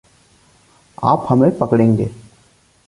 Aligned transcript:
आप 1.03 1.25
हमें 1.29 1.57
पकड़ेंगे। 1.57 2.09